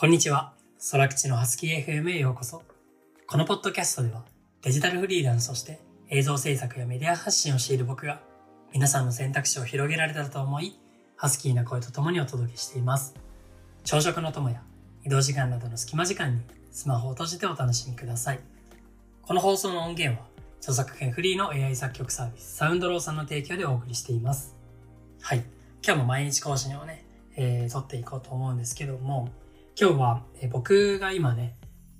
[0.00, 0.52] こんにちは。
[0.92, 2.62] 空口のハスキー FM へようこそ。
[3.26, 4.22] このポッドキャストでは
[4.62, 8.20] デジタルフリーランスとして映像制作やメディア発信をしている僕が
[8.72, 10.78] 皆さんの選択肢を広げられたらと思い、
[11.16, 13.16] ハスキーな声と共にお届けしています。
[13.82, 14.62] 朝食の友や
[15.04, 18.40] 移動時間などの隙間時間にスマホを閉じてお楽しみください。
[19.22, 20.28] この放送の音源は
[20.58, 24.54] 著作権フリーの AI 作曲サービスサウンドローさんの提供でお送りしています。
[25.22, 25.44] はい。
[25.84, 29.28] 今日も毎日更新をね、えー、撮っていこうと思うんですけども、
[29.80, 31.54] 今日は、え僕が今ね、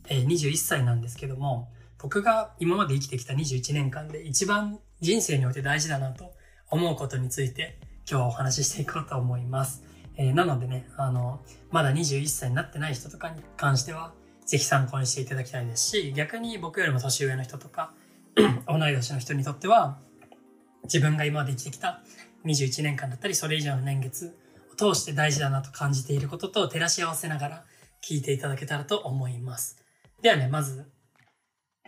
[0.08, 1.68] え21歳なんですけども、
[2.02, 6.32] 僕が今まで生きてきた21年間で一番人生において大事だなと
[6.70, 7.78] 思うことについて
[8.10, 9.84] 今日はお話ししていこうと思います。
[10.16, 14.12] えー、なのでね、あの、まだ21歳になってない人とかに関しては、
[14.44, 17.92] ぜひ参考にしていただきたいですし、逆に僕よりも年上の人とか、
[18.66, 20.00] 同い年の人にとっては、
[20.82, 22.02] 自分が今まで生きてきた
[22.44, 24.36] 21年間だったり、それ以上の年月
[24.78, 27.64] 通して大事だなと感じていることと照らし合わせながら、
[28.00, 29.76] 聞いていただけたらと思います。
[30.22, 30.86] ではね、まず、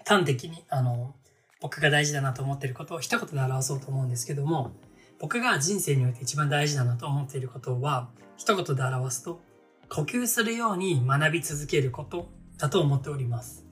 [0.04, 1.14] 端的に、あの、
[1.60, 4.72] 僕が大事だなと思っていることを一言で表そうと思うんですけども、
[5.20, 9.40] 僕が人生において一番大事だなと思っていることは、一言で表すと、
[9.88, 12.28] 呼吸するように学び続けること
[12.58, 13.66] だと思っております。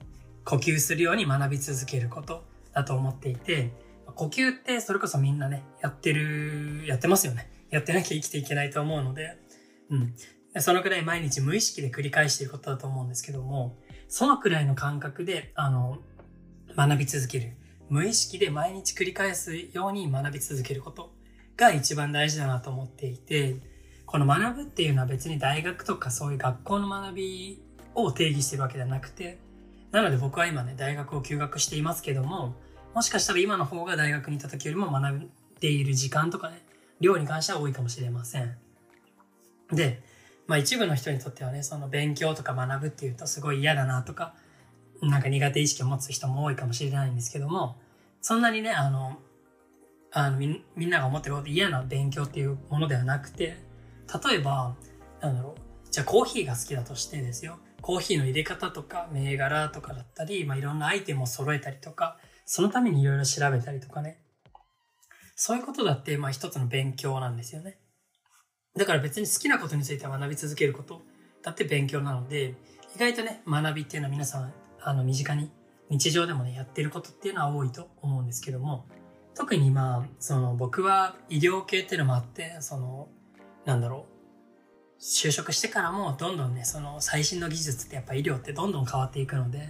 [0.45, 3.71] 呼吸するように学び続けることだと思っていて、
[4.15, 7.58] 呼吸ってそれこそみんなね、やってる、やってますよね。
[7.69, 9.37] やってなきゃ生きていけないと思うので、
[9.89, 10.15] うん。
[10.61, 15.99] そのくらい毎日無意識で繰り返していることだと思うんですけども、そのくらいの感覚で、あの、
[16.75, 17.53] 学び続ける。
[17.89, 21.11] 無意識で毎日繰り返すように学び続けること
[21.57, 23.55] が一番大事だなと思っていて、
[24.05, 27.63] この学ぶっていうのは別に大学とかそういう学校の学び
[27.95, 29.39] を定義してるわけではなくて、
[29.91, 32.55] なので僕は今ね、大学を休学していますけども、
[32.93, 36.61] もしかしたら今の方が大学にいた時よりも学んでいる時間とかね、
[36.99, 38.57] 量に関しては多いかもしれません。
[39.71, 40.01] で、
[40.47, 44.35] まあ一部の人にとってはね、その勉強とか学ぶっていうとすごい嫌だなとか、
[45.01, 47.77] なんか苦手意識を持つ人も多いかもしれないんですけども、
[48.21, 49.19] そんなにね、あの、
[50.11, 53.57] あのみみんなが思ってるほど嫌な勉強っていうものではなくて、
[54.27, 54.75] 例えば、
[55.21, 64.19] なんだろう、じゃあコーヒーが好きだとしてですよ、コーヒーの入れ方とか銘柄とかだったり、まあいろんなアイテムを揃えたりとか、そのためにいろいろ調べたりとかね、
[65.41, 67.77] そういうことだって、まあ一つの勉強なんですよね。
[68.75, 71.01] だから別に好きなことについて学び続けること
[71.41, 72.55] だって勉強なので、
[72.93, 75.49] 意外とね、学びっていうのは皆さん、あの、身近に、
[75.89, 78.85] 日常でもね、やってることっていうのは多いと思うんですけども、
[79.33, 83.07] 特にまあ、その、僕は医療系っていうのもあって、その、
[83.63, 84.07] なんだろ
[84.99, 89.69] う、就職してからもどんどんね、その最新の技術ってやっぱ医療ってどんどん変わっていくので、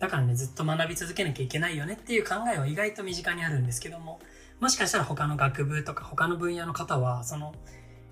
[0.00, 4.18] だからね、ずっと学び続けなきゃいけないよねっていう考えは意外と身近にあるんですけども、
[4.64, 7.54] もしかしたら他の学部とか他の分野の方は、その、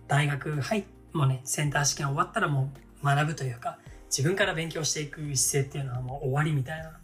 [0.06, 2.70] 大学入っもうね、センター試験終わったらも
[3.02, 3.78] う学ぶというか、
[4.10, 7.00] 自分から勉強していく姿勢っていうのはもう終わりみたいな。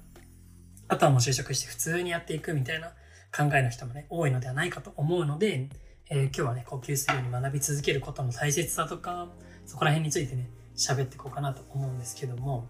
[0.89, 2.89] あとはもう就職して普通にやっていくみたいな
[3.35, 5.71] 考えの人もね、多いのではないかと思うので、
[6.11, 9.29] えー、今日はね、呼吸するように学び続けることの大切さとか、
[9.65, 12.69] そこら辺についてね、喋っていこうかなと思うんですけども、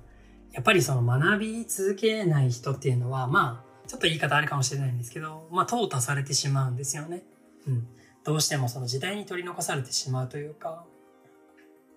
[0.53, 7.22] やっぱりその学び続けない人っていうのは、まあ、ちょっと言い方あるかもしれないんですけど、まあ、淘汰されてしまうんですよね。
[7.66, 7.88] うん。
[8.22, 10.84] どうしてもその時代に取り残されてしまうというか、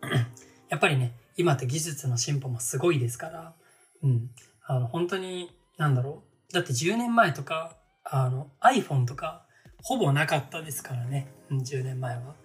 [0.69, 3.53] やっぱりね、今って技術の進歩もすごいですから、
[4.03, 4.29] うん。
[4.65, 6.53] あの、本当に、なんだろう。
[6.53, 7.75] だって10年前とか、
[8.05, 9.45] あの、iPhone とか、
[9.83, 11.27] ほぼなかったですからね。
[11.51, 12.35] 10年前は。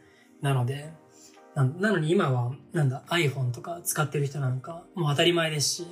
[0.42, 0.90] なので、
[1.54, 5.86] ななのに今は、なんだ、iPhone とか使ってる人なんか、もう当たり前ですし、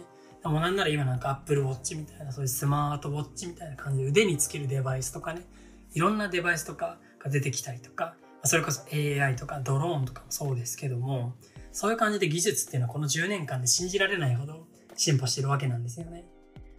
[0.51, 5.43] もうなんなら今なんか Apple Watch みたいな、そういうスマートウォッチみたいな感じで腕につけるデバイスとかね、
[5.95, 11.35] いろんなデバイスとかが出てきたりとか、それこそ AI とかドローンとかもそうですけども、
[11.73, 14.67] そういう感じで技術っていうのはこの10年間で信じられないほど
[14.97, 16.27] 進歩してるわけなんですよね。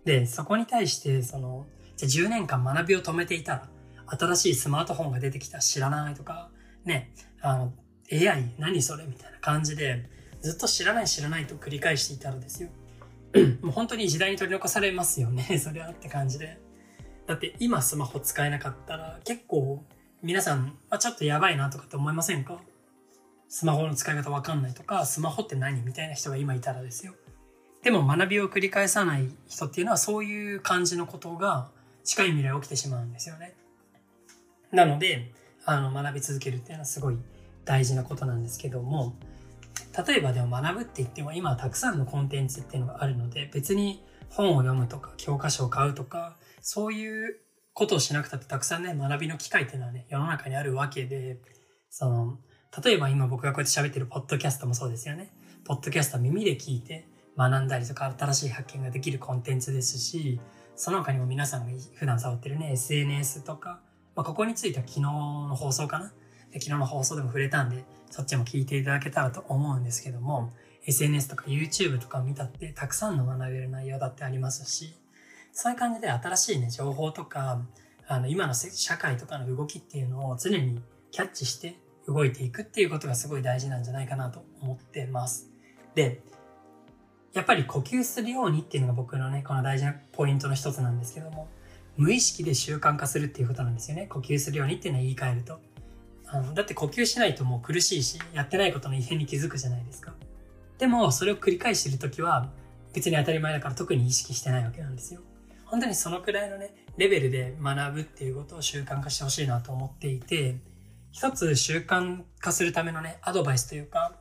[0.05, 1.65] で、そこに対して、その、
[1.97, 3.69] じゃ10年間学びを止めていたら、
[4.05, 6.49] 新しいスマートフォンが出てきた知らないとか、
[6.83, 7.11] ね、
[7.41, 7.73] あの、
[8.11, 10.07] AI 何それみたいな感じで、
[10.41, 12.69] ずっと知らない知らないと繰り返していたらですよ。
[13.61, 16.59] もう本当に時代に取り残されますよね、 それはって感じで。
[17.27, 19.83] だって今スマホ使えなかったら結構
[20.21, 22.61] 皆さん、あ、ちょっとやばいなとかって思いませんか？
[23.47, 27.13] スマホの使い方わかんないとか、スマホって何みたいな人が今いたらですよ。
[27.83, 31.69] でも学びを繰り返さない人っていうのはそういう感じのことが
[32.03, 33.55] 近い未来起きてしまうんですよね。
[34.71, 35.31] なので、
[35.65, 37.17] あの、学び続けるっていうのはすごい
[37.63, 39.15] 大事なことなんですけども、
[40.07, 47.37] 例えばでも学ぶって言っても今はたくさんのコンテンツっていうのがあるので、別に本を読むとか教科書を買うとか、そういう
[47.73, 51.39] ことをしなくたってたくさんね、学びの機会っていうのはね、世の中にあるわけで、
[51.89, 52.39] その、
[52.83, 55.33] 例えば今僕がこうやって喋ってるポッドキャストもそうですよね。
[55.63, 57.07] ポッドキャスト耳で聞いて
[57.37, 60.41] 学んだりとか新しい発見ができるコンテンツですし、
[60.75, 63.79] その他にも皆さんが普段触ってるね、SNS とか、
[64.15, 66.11] まあ、ここについては昨日の放送かな
[66.59, 70.51] 昨日の放送でも触れたんで、そっちも聞いていただけたらと思うんですけども、
[70.85, 74.95] SNS とか YouTube とかを見たってたくさんの学べる内容だってありますし、
[75.51, 77.61] そういう感じで新しいね、情報とか、
[78.07, 80.81] あの、今の社会とかの動きっていうのを常に
[81.11, 85.49] キャッチして動いていくっていうことがすごい大事なんじゃないかなと思ってます。
[85.95, 86.21] で、
[87.33, 91.47] やっぱり呼吸するようにっていうのが僕のね、この大事なポイントの一つなんですけども、
[91.97, 94.07] 無意識で習慣化するっていうことなんですよね。
[94.07, 95.59] 呼吸するようにっていうのは言い換えると。
[96.27, 100.13] あのだって呼吸しないともう苦しいし、やってないことの異変に気づくじゃないですか。
[100.77, 102.51] でも、それを繰り返してるときは、
[102.93, 105.21] 別に当たり前だから特に意識してないわけなんですよ。
[105.65, 110.57] 本当にそのくらいのね、レベルで学ぶっていうことを習慣化してほしいなと思っていて、
[111.11, 114.13] 一つ習慣化するためのね、アドバイスというか、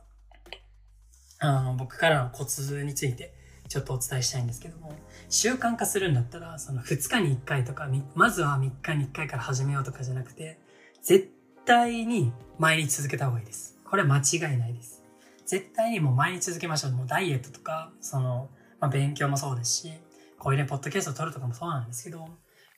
[1.39, 3.33] あの、僕からのコツについて
[3.67, 4.93] ちょっとお伝えしたいんですけども、
[5.29, 10.59] 習慣化するんだったら、その2日に1回とか、まずは3日に1回から始めようとかじゃなくて、
[11.01, 11.31] 絶
[11.65, 13.77] 対に毎日続けた方がいいです。
[13.83, 15.03] これは間違いないです。
[15.45, 16.91] 絶対にもう毎日続けましょう。
[16.91, 19.93] もうダイエットとか、その、まあ、勉強もそうですし、
[20.39, 22.27] こういうね、ポッドキャストを撮るとかもそうなんですけど、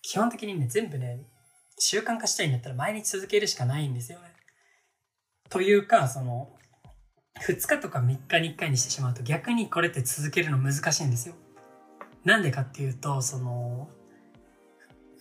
[0.02, 1.26] 基本的にね、全部ね、
[1.80, 4.34] 習慣化したいんだったら毎日続けるしかないんですよね。
[5.50, 6.54] というか、その、
[7.46, 11.36] 2日とか3日に1回にしてしまうと逆にこれって続けるの難しいんですよ。
[12.24, 13.90] なんでかっていうと、その、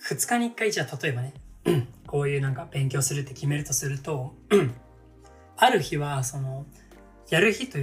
[0.09, 1.35] 2日に1回じゃあ例えばね、
[2.07, 4.35] こういうなんか勉強するって決めるとすると、
[5.57, 6.67] ある日はその、
[7.31, 7.79] やる日と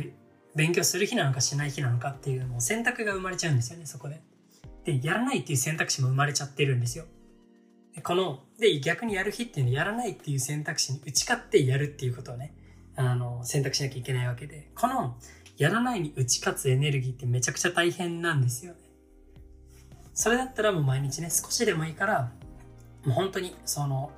[0.55, 4.21] 勉強する日なのかしない日なのかっていうのを選択が生まれちゃうんですよね、そこで。
[4.85, 7.05] で、やらないっていう選択肢も生まれちゃってるんですよ。
[7.95, 12.53] でこの、で、逆にやる日っていうのはやらないっていう選択肢に打ち勝ってやるっていうことをね、
[12.95, 15.17] あの、選択しなきゃいけないわけで、この、
[15.57, 18.79] やらないに打ち勝つエネルギーってめちゃくちゃ大変なんですよね。
[20.13, 22.31] それだったらもう毎日ね、少しでもいいから、
[23.05, 24.11] もう本当に、その、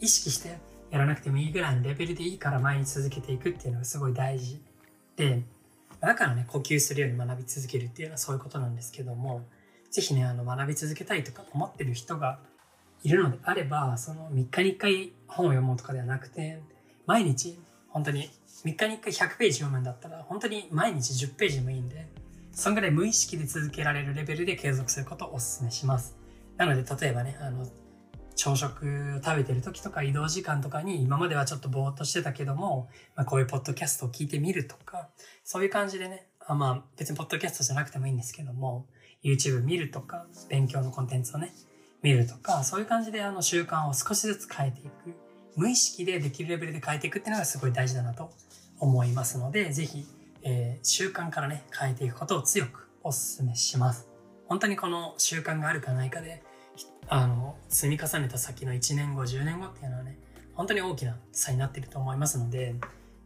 [0.00, 0.58] 意識して
[0.90, 4.60] やらなくてもいいぐらいのレベルでいいから毎日続けていくっていうのがすごい大事
[5.16, 5.42] で、
[6.00, 9.42] だからね、呼吸するように学び続けるっていうのはそういうことなんですけども、
[9.90, 12.38] ぜひね、あの、学び続けたいとか思ってる人が
[13.02, 16.60] いるのであれば、その3日に1回本を読もうとかではなくて、
[17.06, 17.58] 毎日、
[17.88, 18.30] 本当に
[18.64, 22.08] 3日に1回100ページ読むんだったら、本当に毎日10ページでもいいんで、
[22.52, 26.23] そんぐらい無意識で続けられるレベルで継続することをお勧めします。
[26.56, 27.66] なので、例えばね、あの、
[28.36, 35.08] 朝食を食べてる時とか移動時間とかに今まではちょっとぼーっとしてたけども、まあ、こういうポッドキャストを聞いてみるとか、
[35.44, 38.86] そういう感じでね、あまあ別にポッドキャストじゃなくてもいいんですけども、
[39.22, 41.52] YouTube 見るとか、勉強のコンテンツをね、
[42.02, 44.90] 見るとか、そういう感じであの習慣を少しずつ変えていく。
[45.56, 48.32] 無意識でできるレベルで変えていくっていうのがすごい大事だなと
[48.78, 50.04] 思いますので、ぜひ、
[50.42, 54.13] えー、習慣からね、変えていくことを強くお勧めします。
[54.48, 56.42] 本当にこの習慣があるかないかで、
[57.08, 60.18] あの、積み重ねた先の1年後、10年後っていうのはね、
[60.54, 62.74] 本当に大きな差になってると思いますので、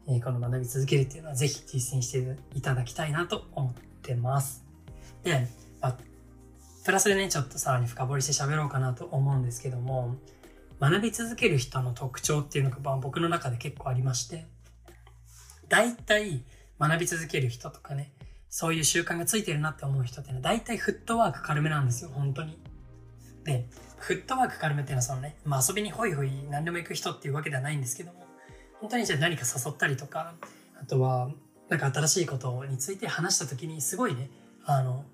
[0.06, 3.72] えー、この学び続けるっていうのはぜひ実践していただきたいなと思っ
[4.02, 4.64] てます。
[5.22, 5.46] で、
[5.80, 5.96] まあ、
[6.84, 10.16] プラスでね、ちょっとさらに深掘りして喋ろうかなと思うんですけども、
[10.80, 14.46] 学び続ける人の特徴っていうのが、僕の中で結構ありまして、
[15.68, 16.42] 大体
[16.80, 18.12] 学び続ける人とかね、
[18.50, 22.58] そういう習慣がついてるなって思う人っていうのは大体フットワーク軽めなんですよ、本当に。
[23.44, 28.26] で、フットワーク軽めっていうのはそのね、まあ遊びにホイホイ何でも行く人っていうわけではないんですけども、
[28.80, 30.34] 本当にじゃあ何か誘ったりとか、
[30.80, 31.30] あとは、
[31.68, 34.30] なんか新しいことについて話した時にすごいね、
[34.64, 35.04] あの、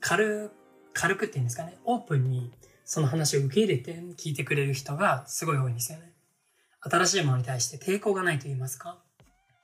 [0.00, 0.50] 軽、
[0.94, 2.50] 軽くっていうんですかね、オープンに
[2.84, 6.12] その話を受け入れて聞いてくれる人がすごい多いんですよね。
[6.80, 8.98] 新しいものに対して抵抗がないと言いますか。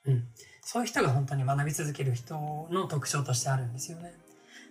[0.04, 0.28] うん。
[0.68, 4.14] そういう人が本当に学び続ける人の特徴としてあるんですよね。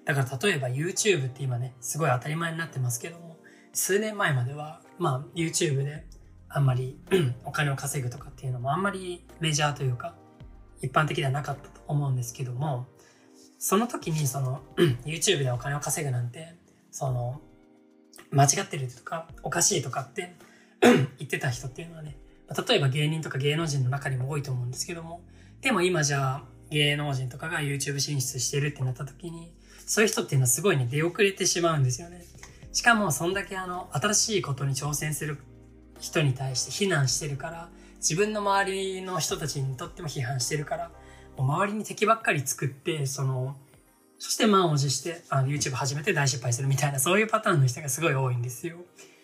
[0.03, 3.37] だから例えば YouTube って今ね、すごい当たり前になってますけども、
[3.71, 6.05] 数年前までは、まあ YouTube で
[6.49, 6.99] あんまり
[7.45, 10.15] お金を稼ぐとかっていうのもあんまりメジャーというか、
[10.81, 12.87] 一般的ではなかったと思うんですけども、
[13.57, 14.63] その時にその
[15.07, 16.57] YouTube でお金を稼ぐなんて、
[16.91, 17.39] その、
[18.31, 20.35] 間違ってるとか、おかしいとかって
[21.19, 22.17] 言ってた人っていうのはね、
[22.67, 25.21] 例えば芸人とか芸能人の中にも多いと思うんですけども、
[25.61, 29.53] でも今じゃあ芸能人とかが YouTube 進出してるってなった時に、
[29.85, 32.25] そういう人っていうのはすごいね、出遅れてしまうんですよね。
[32.73, 35.37] しかも、そんだけあの、新しいことに挑戦する
[35.99, 40.91] 人に対して非難してるから、自分の周りの人たちにとっても批判してるから、
[41.37, 43.55] もう周りに敵ばっかり作って、その、
[44.19, 48.77] そして満を持してあの YouTube 始めて大失敗するみたいな、そういうパターンの人がすごい多いんですよ。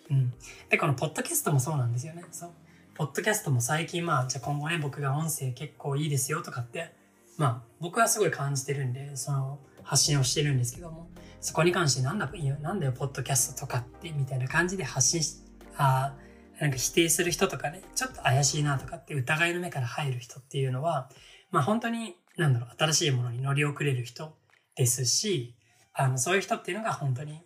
[0.09, 0.33] うん。
[0.69, 2.23] で、このポッドキャストもそうなんですよね。
[2.31, 2.51] そう。
[2.93, 6.93] ポッドキャストも最近まあ、じゃあ今後ね、僕が音声結構いいですよとかって、
[7.37, 15.37] まあ僕はすごい感じてるんで、その発信をしてるんですけども、そこに関してなんだ、いや、なんだよ、ポッドキャストとかって、みたいな感じで発信し、
[15.77, 16.13] あ
[16.59, 21.09] なんか否定する人とかね、ちょっと怪しいなとかって疑いの目から入る人っていうのは、
[21.49, 24.37] まあ本当に、なんだろう、新しいものに乗り遅れる人
[24.75, 25.55] ですし、
[25.93, 27.41] あの、そういう人っていうのが本当に、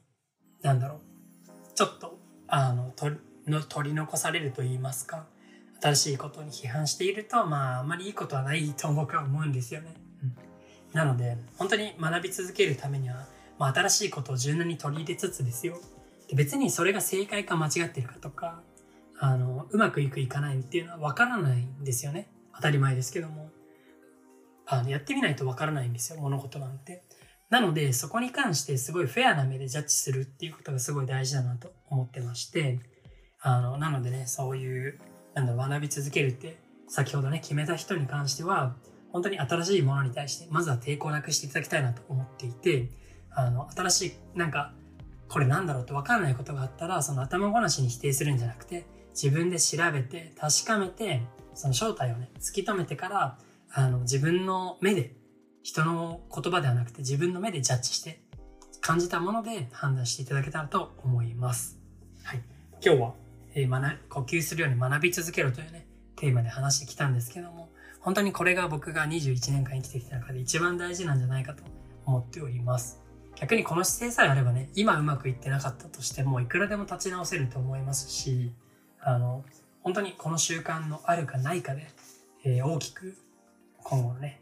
[0.63, 0.99] なんだろう、
[1.75, 3.15] ちょっと、あの、取
[3.47, 5.27] の取り残されると言いますか、
[5.81, 9.93] 新しいことに批判していると、まあ、あまりいいことはないと僕は思うんですよね。
[10.23, 10.35] うん、
[10.93, 13.27] なので、本当に学び続けるためには、
[13.59, 15.77] まあ、新しいことを柔軟に取り入れつつですよ。
[16.27, 18.61] で別にそれが正解か間違ってるかとか、
[19.19, 22.29] あの、うまくいくいかないっていうのは分からないんですよね。
[22.55, 23.49] 当たり前ですけども。
[24.65, 27.03] あの、やってみないと分からないんですよ、物事なんて。
[27.49, 32.79] なので、そこに関してすごいフェアな目でジャッジするっていうことがすごい大事だなと思ってまして、
[33.39, 34.99] あの、なのでね、そういう、
[35.35, 38.75] なんだ学び続けるって、先ほどね、決めた人に関しては、
[39.11, 42.89] 本当に新しいものに対して、まずは抵抗なくしていただきたいなと思っていて、
[43.31, 44.73] あの、新しい、なんか、
[45.27, 51.21] これなんだろうって分からないことがあったら、その頭ごなしに否定するんじゃなくて、自分で調べて、確かめて、
[51.53, 53.37] その正体をね、突き止めてから、
[53.71, 55.15] あの、自分の目で、
[55.63, 58.21] 人の言葉ではなくて自分の目でジャッジして、
[58.81, 61.79] 感じたもので判断していただけたらと思います。
[62.23, 62.43] はい。
[62.85, 63.13] 今日は、
[63.55, 67.69] えー、学、呼吸するように学び続けるというね、テーマで話してきたんですけども、
[68.01, 71.63] 本当にこれが僕が21年間生きてきた中で一番大事なんじゃないかと
[72.05, 73.01] 思っております。
[73.35, 78.51] 逆にこの姿勢さえあればね、今うまくいってなかったとしても、いくらでも立ち直せると思いますし、
[78.99, 79.43] あの、
[79.83, 81.87] 本当にこの習慣のあるかないかで、
[82.43, 83.15] えー、大きく
[83.83, 84.41] 今後のね、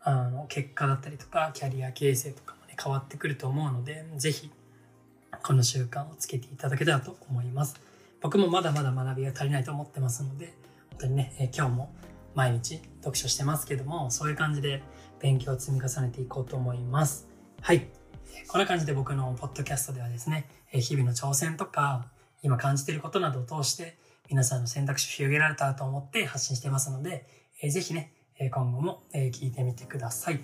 [0.00, 4.50] あの、結果だったりとか、キャリア形成とかもね、変わってくると思うので、ぜひ、
[5.42, 7.80] この習慣をつけていただけたらと思います。
[8.26, 10.46] 僕もまだまだ学びが足りないと思ってますので、
[10.90, 11.94] 本当にね、え、今日も
[12.34, 14.82] 毎日読書してますけども、そういう感じで
[15.20, 17.28] 勉強を積み重ねていこうと思います。
[17.60, 17.86] はい。
[18.48, 22.08] こんな感じで僕のポッドキャストではですね、日々の挑戦とか、
[22.42, 23.96] 今感じていることなどを通して、
[24.28, 27.28] 皆さんの選択肢を広げられたと思って発信してますので、
[27.62, 28.12] えー、ぜひね、
[28.52, 30.40] 今後も聞いてみてください。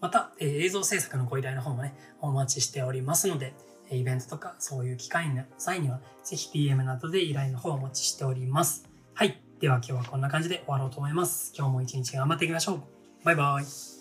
[0.00, 3.54] また、映像制作のご依頼の方もね、お待ちしておりますので、
[3.96, 8.88] イベントとかそういう機会の際には、ぜひ DM などで依頼の方をお待ちしております。
[9.14, 9.40] はい。
[9.60, 11.52] では今日はこんな感じで終わろうと思います。
[11.56, 12.82] 今日も一日頑張っていきましょう。
[13.24, 13.99] バイバイ。